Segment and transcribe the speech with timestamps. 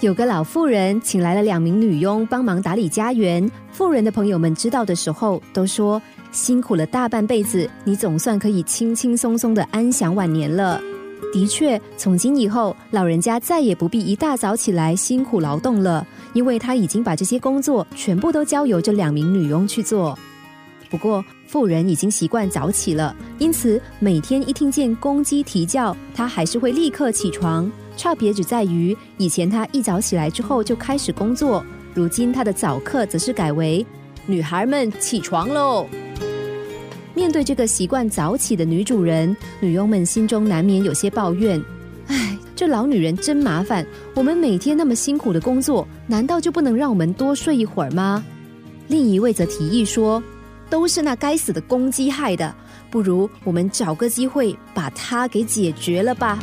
[0.00, 3.50] 有个老妇人请来了两名女佣帮忙打理家园。
[3.72, 10.80] 妇人的朋友们知道的时候，都说辛苦了大半辈子，你总算可以轻轻松松的安享晚年了。
[11.32, 20.16] 的确，从今以后，老人家再也不必一大早起来辛苦劳动了，因为他已经把这些工作全部都交由这两名女佣去做。
[20.88, 27.68] 不过，妇人已经习惯早起了，因此每天一听见公鸡啼叫，她还是会立刻起床。
[27.98, 31.62] 差别只在于，以前她一早起来之后就开始工作，
[31.92, 33.84] 如今她的早课则是改为
[34.24, 35.86] “女孩们起床喽”。
[37.12, 41.60] 面对这个习惯早起的女主人，女佣们心中难免有些抱怨
[42.06, 43.84] ：“唉，这老女人真麻烦！
[44.14, 48.24] 我们每天那么辛苦的工作，难道就不能让我们多睡一会儿吗？”
[48.86, 50.22] 另一位则提议说
[50.70, 52.54] ：“都是那该死的公鸡害的，
[52.90, 56.38] 不如我们找个机会把它给解决了吧。”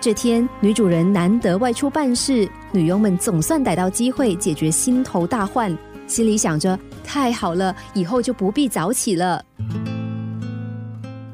[0.00, 9.44] 这天，女主人难得外出办事，女佣们总算逮到机会解决心头大患，心里想着：太好了，以后就不必早起了。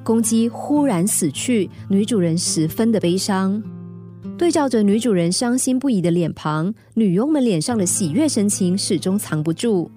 [0.02, 3.62] 公鸡忽然死去，女主人十分的悲伤。
[4.38, 9.90] 对照着女主人伤心不已的脸庞，女佣们脸上的喜悦神情始终藏不住。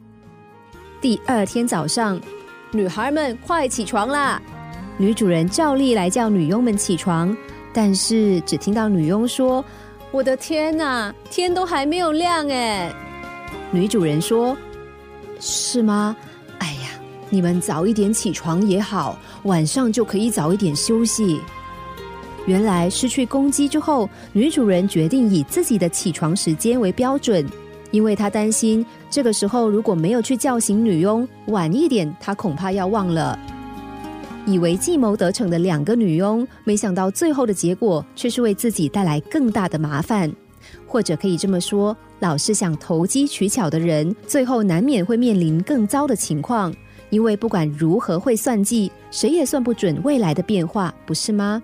[1.00, 2.19] 第二天早上，
[2.73, 4.41] 女孩们快起床啦！
[4.97, 7.36] 女主人照例来叫女佣们起床。
[7.80, 9.64] 但是只听到女佣说
[10.09, 12.92] ：“我的天哪，天都还没有亮哎！”
[13.69, 14.58] 女主人说
[15.39, 16.17] ：“是吗？
[16.58, 21.39] 哎呀，你们早一点起床也好，晚上就可以早一点休息。”
[22.47, 27.47] 原来失去公鸡之后，女主人决定以自己的起床时间为标准，
[27.91, 33.38] 因为她担心这个时候如果没有去叫醒女佣，晚一点她恐怕要忘了。
[34.48, 40.34] 以为计谋得逞的两个女佣，没想到最后的结果却是为自己带来更大的麻烦。
[40.88, 46.73] 或者可以这么说，老是想投机取巧的人，最后难免会面临更糟的情况。
[47.09, 51.62] 因为不管如何会算计，谁也算不准未来的变化，不是吗？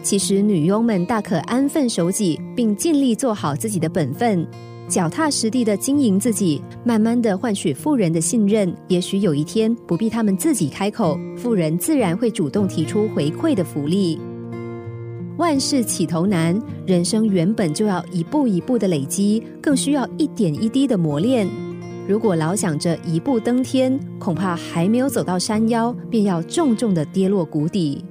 [0.00, 4.46] 其实女佣们大可安分守己，并尽力做好自己的本分。
[4.88, 8.72] 脚踏实地的经营自己，慢慢的换取富人的信任。
[8.86, 14.20] 也许有一天不必他们自己开口，富人自然会主动提出回馈的福利。
[15.38, 21.48] 万事起头难，人生原本就要一步一步的累积，更需要一点一滴的磨练。
[22.08, 28.04] 如果老想着一步登天，恐怕还没有走到山腰，便要重重的跌落谷底。